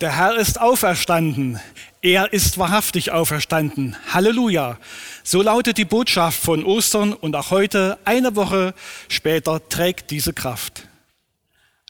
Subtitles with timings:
[0.00, 1.60] Der Herr ist auferstanden.
[2.02, 3.94] Er ist wahrhaftig auferstanden.
[4.10, 4.78] Halleluja.
[5.22, 8.72] So lautet die Botschaft von Ostern und auch heute, eine Woche
[9.08, 10.88] später, trägt diese Kraft.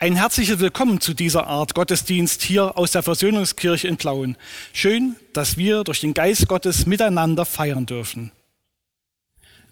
[0.00, 4.36] Ein herzliches Willkommen zu dieser Art Gottesdienst hier aus der Versöhnungskirche in Plauen.
[4.72, 8.32] Schön, dass wir durch den Geist Gottes miteinander feiern dürfen.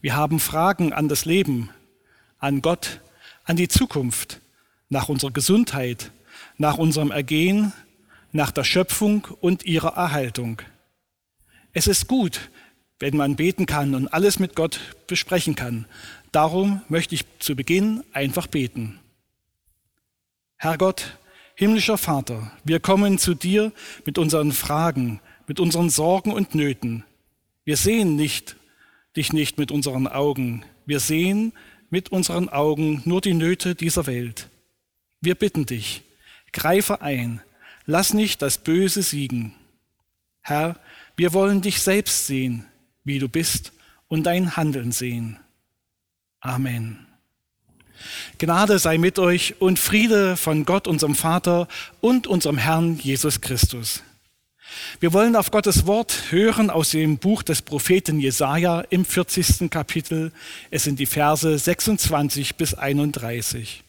[0.01, 1.71] Wir haben Fragen an das Leben,
[2.39, 3.01] an Gott,
[3.43, 4.41] an die Zukunft,
[4.89, 6.13] nach unserer Gesundheit,
[6.59, 7.73] nach unserem Ergehen,
[8.33, 10.63] nach der Schöpfung und ihrer Erhaltung.
[11.73, 12.51] Es ist gut,
[12.99, 15.87] wenn man beten kann und alles mit Gott besprechen kann.
[16.33, 18.99] Darum möchte ich zu Beginn einfach beten.
[20.57, 21.19] Herr Gott,
[21.55, 23.73] himmlischer Vater, wir kommen zu dir
[24.05, 27.05] mit unseren Fragen, mit unseren Sorgen und Nöten.
[27.65, 28.57] Wir sehen nicht
[29.19, 30.65] dich nicht mit unseren Augen.
[30.87, 31.53] Wir sehen
[31.91, 34.49] mit unseren Augen nur die Nöte dieser Welt.
[35.21, 36.03] Wir bitten dich,
[36.53, 37.43] greife ein,
[37.91, 39.55] Lass nicht das Böse siegen.
[40.43, 40.79] Herr,
[41.17, 42.67] wir wollen dich selbst sehen,
[43.03, 43.73] wie du bist,
[44.09, 45.39] und dein Handeln sehen.
[46.41, 47.07] Amen.
[48.37, 51.67] Gnade sei mit euch und Friede von Gott, unserem Vater
[52.03, 54.03] und unserem Herrn Jesus Christus.
[55.01, 59.71] Wir wollen auf Gottes Wort hören aus dem Buch des Propheten Jesaja im 40.
[59.71, 60.31] Kapitel.
[60.71, 63.83] Es sind die Verse 26 bis 31.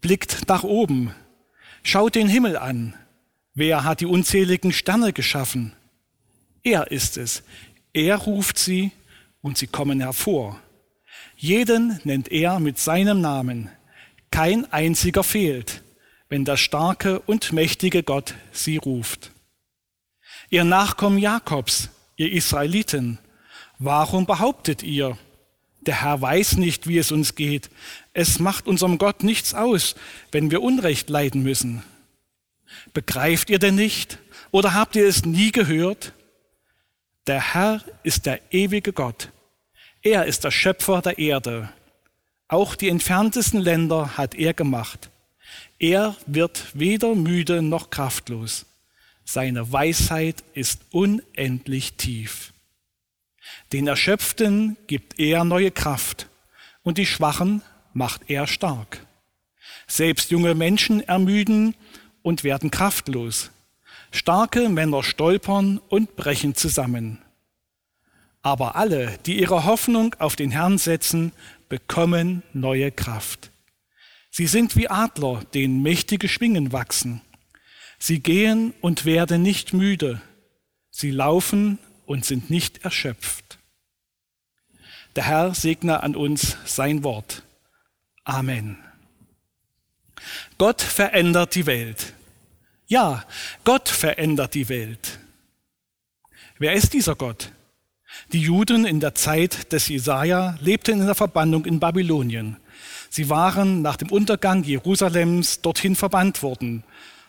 [0.00, 1.14] Blickt nach oben,
[1.82, 2.94] Schaut den Himmel an.
[3.54, 5.74] Wer hat die unzähligen Sterne geschaffen?
[6.62, 7.42] Er ist es.
[7.92, 8.92] Er ruft sie
[9.40, 10.60] und sie kommen hervor.
[11.36, 13.70] Jeden nennt er mit seinem Namen.
[14.30, 15.82] Kein einziger fehlt,
[16.28, 19.32] wenn der starke und mächtige Gott sie ruft.
[20.50, 23.18] Ihr Nachkommen Jakobs, ihr Israeliten,
[23.78, 25.16] warum behauptet ihr,
[25.82, 27.70] der Herr weiß nicht, wie es uns geht.
[28.12, 29.94] Es macht unserem Gott nichts aus,
[30.32, 31.82] wenn wir Unrecht leiden müssen.
[32.92, 34.18] Begreift ihr denn nicht?
[34.50, 36.12] Oder habt ihr es nie gehört?
[37.26, 39.30] Der Herr ist der ewige Gott.
[40.02, 41.70] Er ist der Schöpfer der Erde.
[42.48, 45.10] Auch die entferntesten Länder hat er gemacht.
[45.78, 48.66] Er wird weder müde noch kraftlos.
[49.24, 52.52] Seine Weisheit ist unendlich tief.
[53.72, 56.28] Den Erschöpften gibt er neue Kraft
[56.82, 57.62] und die Schwachen
[57.92, 59.06] macht er stark.
[59.86, 61.74] Selbst junge Menschen ermüden
[62.22, 63.50] und werden kraftlos.
[64.10, 67.18] Starke Männer stolpern und brechen zusammen.
[68.42, 71.32] Aber alle, die ihre Hoffnung auf den Herrn setzen,
[71.68, 73.50] bekommen neue Kraft.
[74.30, 77.20] Sie sind wie Adler, denen mächtige Schwingen wachsen.
[77.98, 80.22] Sie gehen und werden nicht müde.
[80.90, 81.78] Sie laufen
[82.10, 83.60] und sind nicht erschöpft.
[85.14, 87.44] Der Herr segne an uns sein Wort.
[88.24, 88.78] Amen.
[90.58, 92.14] Gott verändert die Welt.
[92.88, 93.24] Ja,
[93.62, 95.20] Gott verändert die Welt.
[96.58, 97.52] Wer ist dieser Gott?
[98.32, 102.56] Die Juden in der Zeit des Jesaja lebten in der Verbannung in Babylonien.
[103.08, 106.82] Sie waren nach dem Untergang Jerusalems dorthin verbannt worden.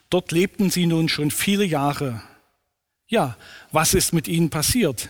[0.09, 2.23] Dort lebten sie nun schon viele Jahre.
[3.11, 3.35] Ja,
[3.73, 5.09] was ist mit ihnen passiert?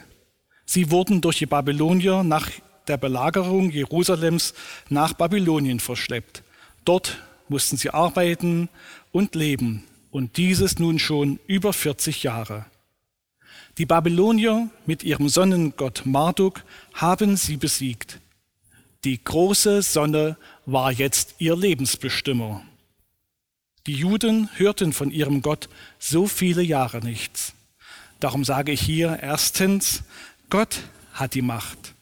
[0.65, 2.49] Sie wurden durch die Babylonier nach
[2.87, 4.55] der Belagerung Jerusalems
[4.89, 6.41] nach Babylonien verschleppt.
[6.83, 8.69] Dort mussten sie arbeiten
[9.11, 12.65] und leben und dieses nun schon über 40 Jahre.
[13.77, 16.63] Die Babylonier mit ihrem Sonnengott Marduk
[16.95, 18.19] haben sie besiegt.
[19.03, 22.63] Die große Sonne war jetzt ihr Lebensbestimmer.
[23.85, 25.69] Die Juden hörten von ihrem Gott
[25.99, 27.53] so viele Jahre nichts.
[28.21, 30.03] Darum sage ich hier erstens,
[30.51, 30.77] Gott
[31.11, 31.95] hat die Macht.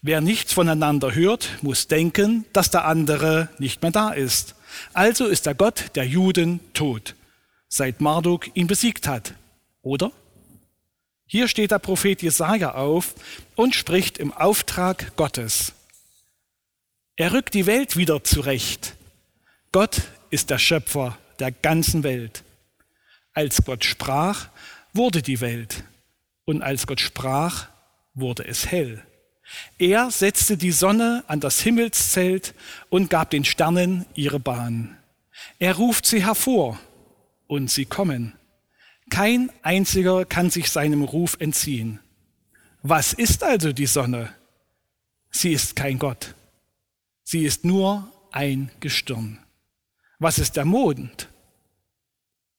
[0.00, 4.54] Wer nichts voneinander hört, muss denken, dass der andere nicht mehr da ist.
[4.92, 7.16] Also ist der Gott der Juden tot,
[7.68, 9.34] seit Marduk ihn besiegt hat.
[9.82, 10.12] Oder?
[11.26, 13.16] Hier steht der Prophet Jesaja auf
[13.56, 15.72] und spricht im Auftrag Gottes.
[17.16, 18.94] Er rückt die Welt wieder zurecht.
[19.72, 22.44] Gott ist der Schöpfer der ganzen Welt.
[23.32, 24.48] Als Gott sprach,
[24.96, 25.84] wurde die Welt.
[26.44, 27.68] Und als Gott sprach,
[28.14, 29.02] wurde es hell.
[29.78, 32.54] Er setzte die Sonne an das Himmelszelt
[32.88, 34.96] und gab den Sternen ihre Bahn.
[35.58, 36.80] Er ruft sie hervor
[37.46, 38.32] und sie kommen.
[39.10, 42.00] Kein einziger kann sich seinem Ruf entziehen.
[42.82, 44.32] Was ist also die Sonne?
[45.30, 46.34] Sie ist kein Gott.
[47.22, 49.38] Sie ist nur ein Gestirn.
[50.18, 51.28] Was ist der Mond?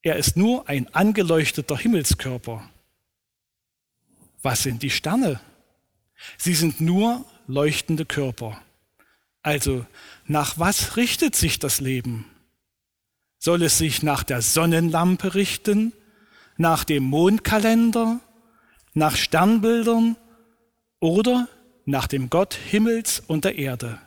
[0.07, 2.63] Er ist nur ein angeleuchteter Himmelskörper.
[4.41, 5.41] Was sind die Sterne?
[6.37, 8.61] Sie sind nur leuchtende Körper.
[9.41, 9.85] Also,
[10.25, 12.23] nach was richtet sich das Leben?
[13.37, 15.91] Soll es sich nach der Sonnenlampe richten,
[16.55, 18.21] nach dem Mondkalender,
[18.93, 20.15] nach Sternbildern
[21.01, 21.49] oder
[21.83, 23.99] nach dem Gott Himmels und der Erde,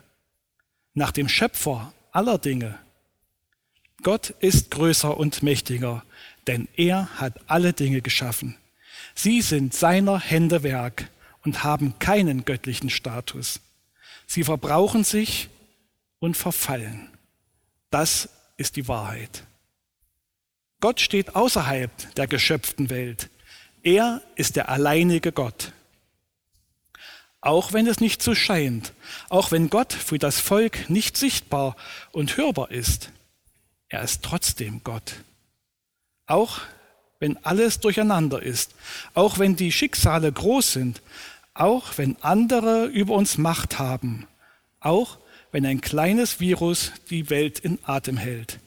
[0.95, 2.79] nach dem Schöpfer aller Dinge?
[4.01, 6.03] Gott ist größer und mächtiger,
[6.47, 8.57] denn er hat alle Dinge geschaffen.
[9.13, 11.09] Sie sind seiner Hände Werk
[11.43, 13.59] und haben keinen göttlichen Status.
[14.27, 15.49] Sie verbrauchen sich
[16.19, 17.09] und verfallen.
[17.89, 19.43] Das ist die Wahrheit.
[20.79, 23.29] Gott steht außerhalb der geschöpften Welt.
[23.83, 25.73] Er ist der alleinige Gott.
[27.41, 28.93] Auch wenn es nicht so scheint,
[29.29, 31.75] auch wenn Gott für das Volk nicht sichtbar
[32.11, 33.11] und hörbar ist,
[33.91, 35.15] er ist trotzdem Gott.
[36.25, 36.61] Auch
[37.19, 38.73] wenn alles durcheinander ist,
[39.13, 41.01] auch wenn die Schicksale groß sind,
[41.53, 44.27] auch wenn andere über uns Macht haben,
[44.79, 45.17] auch
[45.51, 48.59] wenn ein kleines Virus die Welt in Atem hält.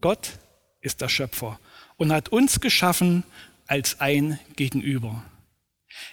[0.00, 0.32] Gott
[0.80, 1.60] ist der Schöpfer
[1.96, 3.22] und hat uns geschaffen
[3.68, 5.24] als ein Gegenüber.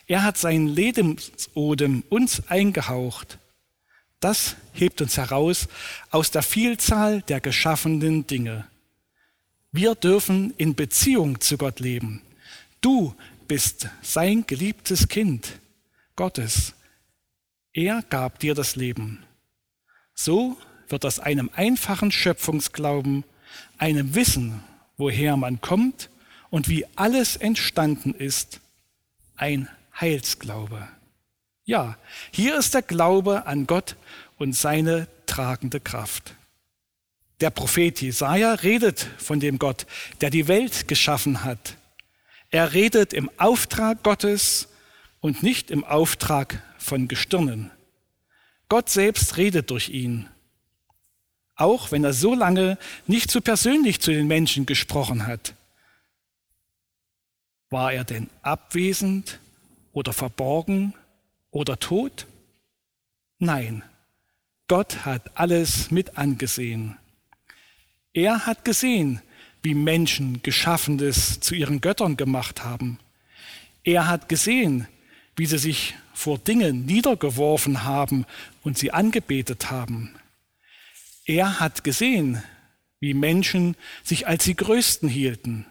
[0.06, 3.40] Er hat seinen Lebensodem uns eingehaucht.
[4.24, 5.68] Das hebt uns heraus
[6.10, 8.66] aus der Vielzahl der geschaffenen Dinge.
[9.74, 12.22] Wir dürfen in Beziehung zu Gott leben.
[12.80, 13.14] Du
[13.50, 15.60] bist sein geliebtes Kind
[16.16, 16.74] Gottes.
[17.74, 19.26] Er gab dir das Leben.
[20.14, 20.56] So
[20.88, 23.26] wird aus einem einfachen Schöpfungsglauben,
[23.78, 24.64] einem Wissen,
[24.96, 26.10] woher man kommt
[26.50, 28.62] und wie alles entstanden ist,
[29.36, 29.68] ein
[30.00, 30.88] Heilsglaube.
[31.66, 31.98] Ja,
[32.32, 33.96] hier ist der Glaube an Gott
[34.38, 36.36] und seine tragende Kraft.
[37.40, 39.86] Der Prophet Jesaja redet von dem Gott,
[40.22, 41.78] der die Welt geschaffen hat.
[42.52, 44.68] Er redet im Auftrag Gottes
[45.22, 47.72] und nicht im Auftrag von Gestirnen.
[48.68, 50.30] Gott selbst redet durch ihn,
[51.56, 52.78] auch wenn er so lange
[53.08, 55.54] nicht so persönlich zu den Menschen gesprochen hat.
[57.70, 59.40] War er denn abwesend
[59.94, 60.94] oder verborgen
[61.54, 62.28] oder tot?
[63.40, 63.84] Nein,
[64.68, 66.98] Gott hat alles mit angesehen.
[68.14, 69.22] Er hat gesehen,
[69.62, 73.00] wie Menschen Geschaffenes zu ihren Göttern gemacht haben.
[73.84, 74.88] Er hat gesehen,
[75.36, 78.26] wie sie sich vor Dingen niedergeworfen haben
[78.64, 80.16] und sie angebetet haben.
[81.26, 82.44] Er hat gesehen,
[83.00, 85.66] wie Menschen sich als die Größten hielten.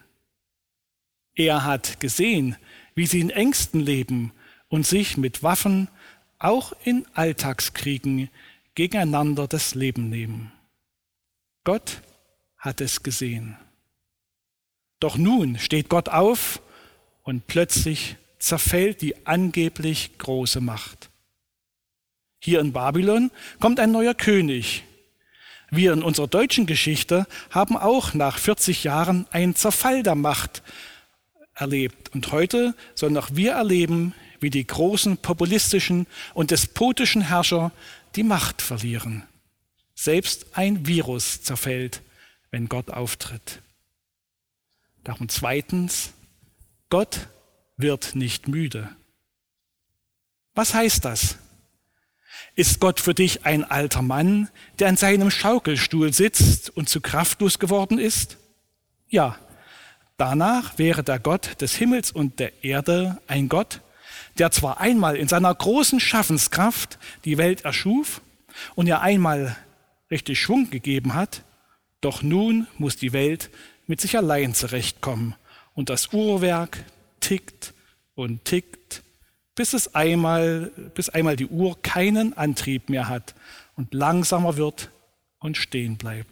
[1.35, 2.57] Er hat gesehen,
[2.95, 4.33] wie sie in Ängsten leben
[4.73, 5.89] und sich mit Waffen
[6.39, 8.31] auch in Alltagskriegen
[8.75, 10.51] gegeneinander das Leben nehmen.
[11.63, 12.01] Gott
[12.57, 13.59] hat es gesehen.
[14.99, 16.63] Doch nun steht Gott auf
[17.23, 21.11] und plötzlich zerfällt die angeblich große Macht.
[22.41, 23.31] Hier in Babylon
[23.61, 24.85] kommt ein neuer König.
[25.71, 30.63] Wir in unserer deutschen Geschichte haben auch nach 40 Jahren einen Zerfall der Macht
[31.55, 32.15] erlebt.
[32.15, 37.73] Und heute sollen auch wir erleben, wie die großen populistischen und despotischen Herrscher
[38.17, 39.23] die Macht verlieren.
[39.95, 42.03] Selbst ein Virus zerfällt
[42.53, 43.63] wenn Gott auftritt.
[45.03, 46.13] Darum zweitens,
[46.91, 47.27] Gott
[47.77, 48.95] wird nicht müde.
[50.55, 51.39] Was heißt das?
[52.55, 57.59] Ist Gott für dich ein alter Mann, der in seinem Schaukelstuhl sitzt und zu kraftlos
[57.59, 58.37] geworden ist?
[59.09, 59.39] Ja,
[60.19, 63.81] danach wäre der Gott des Himmels und der Erde ein Gott,
[64.39, 68.21] der zwar einmal in seiner großen Schaffenskraft die Welt erschuf
[68.75, 69.57] und ihr einmal
[70.11, 71.43] richtig Schwung gegeben hat,
[72.01, 73.51] doch nun muss die Welt
[73.87, 75.35] mit sich allein zurechtkommen
[75.75, 76.85] und das Uhrwerk
[77.21, 77.75] tickt
[78.15, 79.03] und tickt,
[79.55, 83.35] bis es einmal, bis einmal die Uhr keinen Antrieb mehr hat
[83.77, 84.91] und langsamer wird
[85.39, 86.31] und stehen bleibt.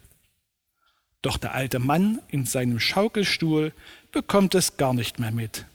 [1.21, 3.73] Doch der alte Mann in seinem Schaukelstuhl
[4.11, 5.65] bekommt es gar nicht mehr mit.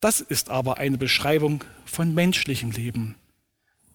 [0.00, 3.16] Das ist aber eine Beschreibung von menschlichem Leben.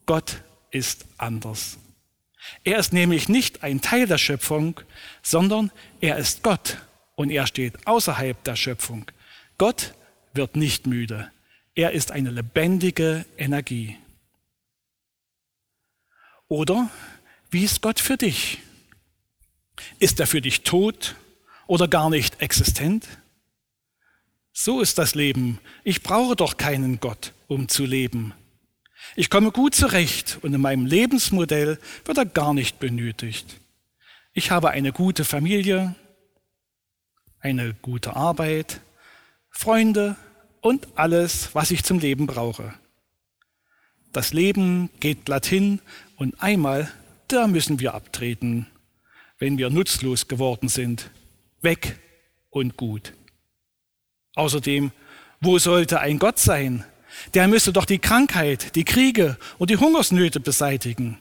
[0.05, 1.77] Gott ist anders.
[2.63, 4.81] Er ist nämlich nicht ein Teil der Schöpfung,
[5.21, 6.77] sondern er ist Gott
[7.15, 9.09] und er steht außerhalb der Schöpfung.
[9.57, 9.93] Gott
[10.33, 11.31] wird nicht müde.
[11.75, 13.97] Er ist eine lebendige Energie.
[16.49, 16.89] Oder
[17.49, 18.59] wie ist Gott für dich?
[19.99, 21.15] Ist er für dich tot
[21.65, 23.07] oder gar nicht existent?
[24.55, 25.59] So ist das Leben.
[25.83, 28.33] Ich brauche doch keinen Gott, um zu leben.
[29.15, 33.59] Ich komme gut zurecht und in meinem Lebensmodell wird er gar nicht benötigt.
[34.31, 35.95] Ich habe eine gute Familie,
[37.39, 38.81] eine gute Arbeit,
[39.49, 40.15] Freunde
[40.61, 42.75] und alles, was ich zum Leben brauche.
[44.11, 45.81] Das Leben geht glatt hin
[46.15, 46.91] und einmal,
[47.27, 48.67] da müssen wir abtreten,
[49.39, 51.09] wenn wir nutzlos geworden sind.
[51.61, 51.97] Weg
[52.51, 53.13] und gut.
[54.35, 54.91] Außerdem,
[55.41, 56.85] wo sollte ein Gott sein?
[57.33, 61.19] Der müsste doch die Krankheit, die Kriege und die Hungersnöte beseitigen.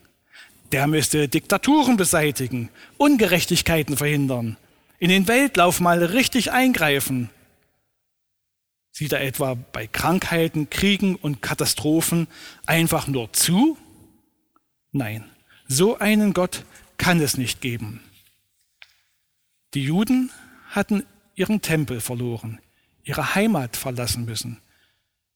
[0.72, 4.56] Der müsste Diktaturen beseitigen, Ungerechtigkeiten verhindern,
[4.98, 7.28] in den Weltlauf mal richtig eingreifen.
[8.90, 12.26] Sieht er etwa bei Krankheiten, Kriegen und Katastrophen
[12.64, 13.76] einfach nur zu?
[14.92, 15.24] Nein,
[15.66, 16.64] so einen Gott
[16.98, 18.00] kann es nicht geben.
[19.74, 20.30] Die Juden
[20.70, 21.04] hatten
[21.34, 22.60] ihren Tempel verloren,
[23.04, 24.60] ihre Heimat verlassen müssen,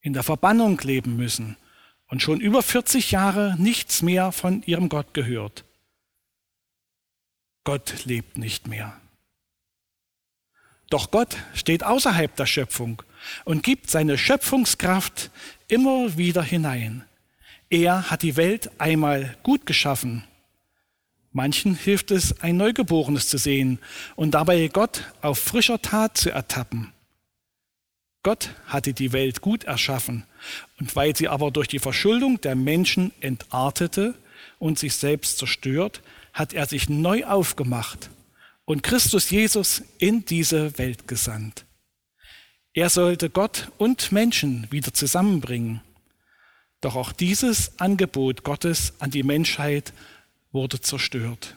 [0.00, 1.56] in der Verbannung leben müssen
[2.08, 5.64] und schon über 40 Jahre nichts mehr von ihrem Gott gehört.
[7.64, 9.00] Gott lebt nicht mehr.
[10.88, 13.02] Doch Gott steht außerhalb der Schöpfung
[13.44, 15.30] und gibt seine Schöpfungskraft
[15.66, 17.04] immer wieder hinein.
[17.68, 20.22] Er hat die Welt einmal gut geschaffen.
[21.32, 23.80] Manchen hilft es, ein Neugeborenes zu sehen
[24.14, 26.92] und dabei Gott auf frischer Tat zu ertappen.
[28.26, 30.24] Gott hatte die Welt gut erschaffen,
[30.80, 34.16] und weil sie aber durch die Verschuldung der Menschen entartete
[34.58, 36.02] und sich selbst zerstört,
[36.32, 38.10] hat er sich neu aufgemacht
[38.64, 41.66] und Christus Jesus in diese Welt gesandt.
[42.74, 45.80] Er sollte Gott und Menschen wieder zusammenbringen.
[46.80, 49.92] Doch auch dieses Angebot Gottes an die Menschheit
[50.50, 51.54] wurde zerstört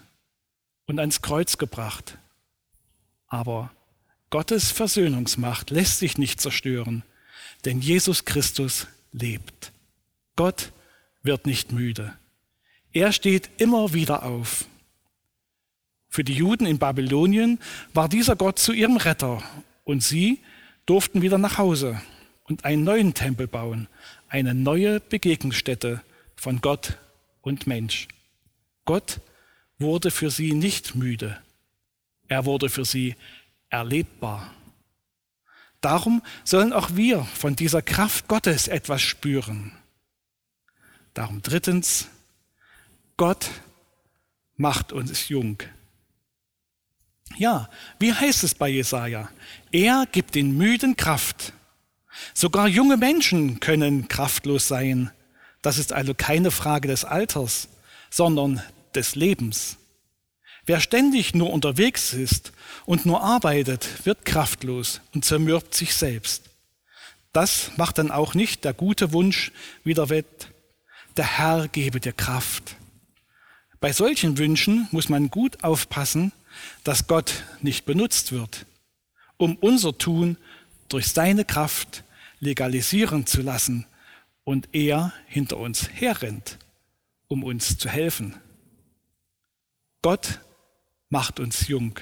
[0.85, 2.19] und ans Kreuz gebracht.
[3.25, 3.71] Aber
[4.29, 7.03] Gottes Versöhnungsmacht lässt sich nicht zerstören,
[7.65, 9.71] denn Jesus Christus lebt.
[10.35, 10.71] Gott
[11.23, 12.13] wird nicht müde.
[12.93, 14.65] Er steht immer wieder auf.
[16.09, 17.59] Für die Juden in Babylonien
[17.93, 19.43] war dieser Gott zu ihrem Retter
[19.83, 20.39] und sie
[20.85, 22.01] durften wieder nach Hause
[22.45, 23.87] und einen neuen Tempel bauen,
[24.27, 26.01] eine neue Begegnungsstätte
[26.35, 26.97] von Gott
[27.41, 28.07] und Mensch.
[28.85, 29.21] Gott
[29.77, 31.37] wurde für sie nicht müde.
[32.27, 33.15] Er wurde für sie
[33.69, 34.53] erlebbar.
[35.81, 39.71] Darum sollen auch wir von dieser Kraft Gottes etwas spüren.
[41.13, 42.07] Darum drittens,
[43.17, 43.49] Gott
[44.57, 45.57] macht uns jung.
[47.37, 49.29] Ja, wie heißt es bei Jesaja?
[49.71, 51.53] Er gibt den Müden Kraft.
[52.33, 55.11] Sogar junge Menschen können kraftlos sein.
[55.61, 57.69] Das ist also keine Frage des Alters,
[58.09, 58.61] sondern
[58.95, 59.77] des Lebens.
[60.69, 62.53] Wer ständig nur unterwegs ist
[62.85, 66.43] und nur arbeitet, wird kraftlos und zermürbt sich selbst.
[67.33, 69.51] Das macht dann auch nicht der gute Wunsch
[69.83, 70.51] wieder wett.
[71.17, 72.75] Der Herr gebe dir Kraft.
[73.79, 76.33] Bei solchen Wünschen muss man gut aufpassen,
[76.83, 78.67] dass Gott nicht benutzt wird,
[79.37, 80.37] um unser Tun
[80.87, 82.03] durch seine Kraft
[82.41, 83.87] legalisieren zu lassen
[84.43, 86.59] und er hinter uns herrennt,
[87.27, 88.35] um uns zu helfen.
[90.03, 90.41] Gott
[91.09, 91.99] macht uns jung.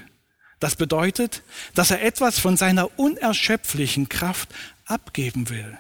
[0.59, 1.43] Das bedeutet,
[1.75, 4.49] dass er etwas von seiner unerschöpflichen Kraft
[4.85, 5.77] abgeben will.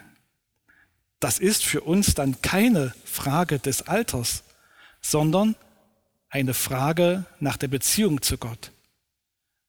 [1.19, 4.43] Das ist für uns dann keine Frage des Alters,
[5.01, 5.55] sondern
[6.29, 8.71] eine Frage nach der Beziehung zu Gott.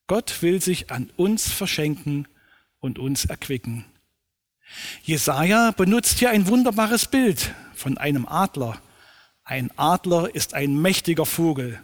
[0.07, 2.27] Gott will sich an uns verschenken
[2.79, 3.85] und uns erquicken.
[5.03, 8.79] Jesaja benutzt hier ein wunderbares Bild von einem Adler.
[9.43, 11.81] Ein Adler ist ein mächtiger Vogel.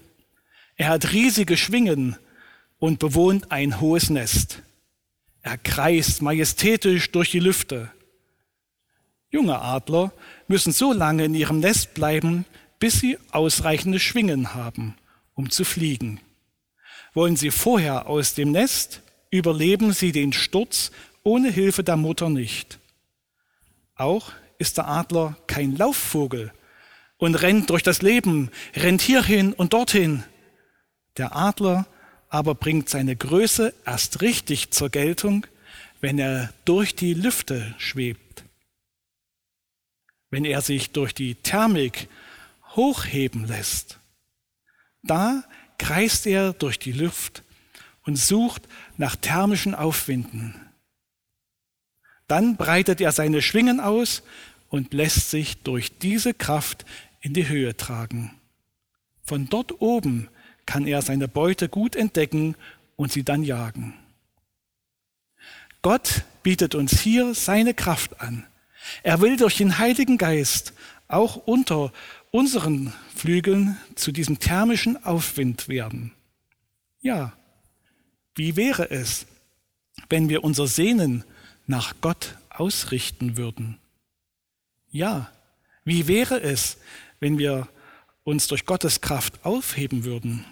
[0.75, 2.17] Er hat riesige Schwingen
[2.79, 4.61] und bewohnt ein hohes Nest.
[5.41, 7.91] Er kreist majestätisch durch die Lüfte.
[9.29, 10.11] Junge Adler
[10.47, 12.45] müssen so lange in ihrem Nest bleiben,
[12.79, 14.95] bis sie ausreichende Schwingen haben,
[15.33, 16.19] um zu fliegen.
[17.13, 20.91] Wollen sie vorher aus dem Nest, überleben sie den Sturz
[21.23, 22.79] ohne Hilfe der Mutter nicht.
[23.95, 26.51] Auch ist der Adler kein Laufvogel
[27.17, 30.23] und rennt durch das Leben, rennt hierhin und dorthin,
[31.17, 31.85] der Adler
[32.29, 35.47] aber bringt seine Größe erst richtig zur Geltung,
[36.01, 38.43] wenn er durch die Lüfte schwebt.
[40.29, 42.09] Wenn er sich durch die Thermik
[42.75, 43.99] hochheben lässt.
[45.03, 45.43] Da
[45.77, 47.43] kreist er durch die Luft
[48.03, 48.67] und sucht
[48.97, 50.55] nach thermischen Aufwinden.
[52.27, 54.23] Dann breitet er seine Schwingen aus
[54.69, 56.85] und lässt sich durch diese Kraft
[57.21, 58.39] in die Höhe tragen.
[59.23, 60.29] Von dort oben
[60.65, 62.55] kann er seine Beute gut entdecken
[62.95, 63.93] und sie dann jagen.
[65.81, 68.45] Gott bietet uns hier seine Kraft an.
[69.03, 70.73] Er will durch den Heiligen Geist
[71.07, 71.91] auch unter
[72.31, 76.11] unseren Flügeln zu diesem thermischen Aufwind werden.
[77.01, 77.33] Ja,
[78.35, 79.27] wie wäre es,
[80.09, 81.23] wenn wir unser Sehnen
[81.67, 83.77] nach Gott ausrichten würden?
[84.89, 85.31] Ja,
[85.83, 86.77] wie wäre es,
[87.19, 87.67] wenn wir
[88.23, 90.45] uns durch Gottes Kraft aufheben würden?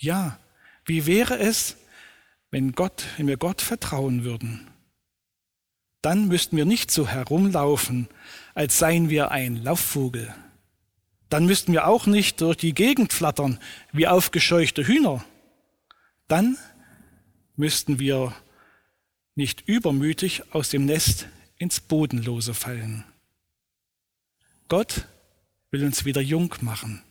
[0.00, 0.38] Ja,
[0.84, 1.76] wie wäre es,
[2.50, 4.68] wenn Gott, wenn wir Gott vertrauen würden?
[6.02, 8.08] Dann müssten wir nicht so herumlaufen,
[8.54, 10.32] als seien wir ein Laufvogel.
[11.28, 13.58] Dann müssten wir auch nicht durch die Gegend flattern
[13.92, 15.24] wie aufgescheuchte Hühner.
[16.28, 16.56] Dann
[17.56, 18.32] müssten wir
[19.34, 21.26] nicht übermütig aus dem Nest
[21.56, 23.04] ins Bodenlose fallen.
[24.68, 25.08] Gott
[25.72, 27.02] will uns wieder jung machen.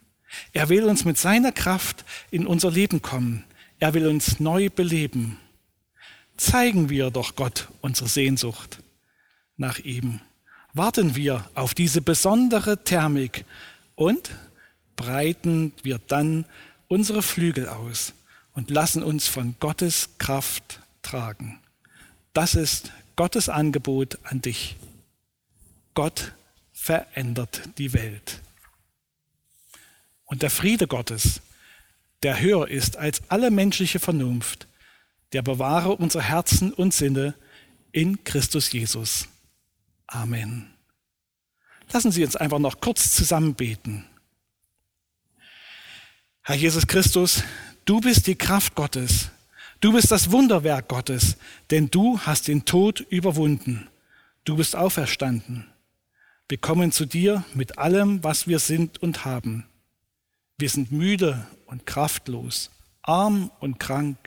[0.53, 3.43] Er will uns mit seiner Kraft in unser Leben kommen.
[3.79, 5.38] Er will uns neu beleben.
[6.36, 8.79] Zeigen wir doch Gott unsere Sehnsucht
[9.55, 10.22] nach ihm.
[10.74, 13.46] Warten wir auf diese besondere Thermik
[13.96, 14.29] und
[14.96, 16.46] breiten wir dann
[16.88, 18.13] unsere Flügel aus
[18.53, 21.60] und lassen uns von Gottes Kraft tragen.
[22.34, 24.75] Das ist Gottes Angebot an dich.
[25.93, 26.34] Gott
[26.74, 28.41] verändert die Welt.
[30.27, 31.41] Und der Friede Gottes,
[32.22, 34.67] der höher ist als alle menschliche Vernunft,
[35.34, 37.34] der bewahre unsere Herzen und Sinne
[37.91, 39.27] in Christus Jesus.
[40.05, 40.69] Amen.
[41.91, 44.05] Lassen Sie uns einfach noch kurz zusammen beten.
[46.43, 47.43] Herr Jesus Christus,
[47.86, 49.29] du bist die Kraft Gottes.
[49.79, 51.38] Du bist das Wunderwerk Gottes,
[51.69, 53.88] denn du hast den Tod überwunden.
[54.43, 55.67] Du bist auferstanden.
[56.50, 59.65] Wir kommen zu dir mit allem, was wir sind und haben.
[60.59, 62.71] Wir sind müde und kraftlos,
[63.03, 64.17] arm und krank,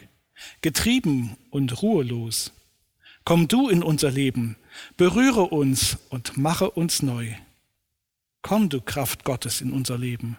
[0.60, 2.52] getrieben und ruhelos.
[3.24, 4.54] Komm du in unser Leben,
[4.96, 7.34] berühre uns und mache uns neu.
[8.42, 10.38] Komm, du Kraft Gottes, in unser Leben.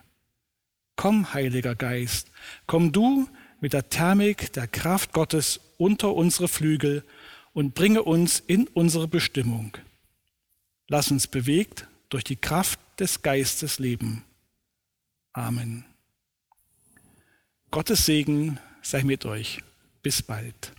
[0.95, 2.31] Komm, Heiliger Geist,
[2.67, 3.27] komm du
[3.59, 7.03] mit der Thermik der Kraft Gottes unter unsere Flügel
[7.51, 9.77] und bringe uns in unsere Bestimmung.
[10.87, 14.23] Lass uns bewegt durch die Kraft des Geistes leben.
[15.33, 15.85] Amen.
[17.69, 19.61] Gottes Segen sei mit euch.
[20.01, 20.73] Bis bald.